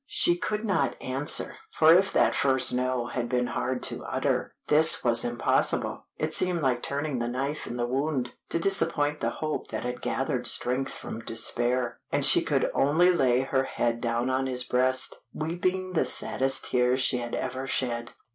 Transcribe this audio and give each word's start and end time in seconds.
She 0.07 0.35
could 0.35 0.65
not 0.65 0.95
answer, 0.99 1.57
for 1.69 1.93
if 1.93 2.11
that 2.11 2.33
first 2.33 2.73
No 2.73 3.05
had 3.05 3.29
been 3.29 3.45
hard 3.45 3.83
to 3.83 4.03
utter, 4.03 4.55
this 4.67 5.03
was 5.03 5.23
impossible. 5.23 6.07
It 6.17 6.33
seemed 6.33 6.63
like 6.63 6.81
turning 6.81 7.19
the 7.19 7.27
knife 7.27 7.67
in 7.67 7.77
the 7.77 7.85
wound, 7.85 8.33
to 8.49 8.57
disappoint 8.57 9.19
the 9.19 9.29
hope 9.29 9.67
that 9.67 9.83
had 9.83 10.01
gathered 10.01 10.47
strength 10.47 10.91
from 10.91 11.19
despair, 11.19 11.99
and 12.11 12.25
she 12.25 12.41
could 12.41 12.71
only 12.73 13.13
lay 13.13 13.41
her 13.41 13.65
head 13.65 14.01
down 14.01 14.27
on 14.31 14.47
his 14.47 14.63
breast, 14.63 15.17
weeping 15.33 15.93
the 15.93 16.05
saddest 16.05 16.71
tears 16.71 16.99
she 16.99 17.17
had 17.19 17.35
ever 17.35 17.67
shed. 17.67 18.09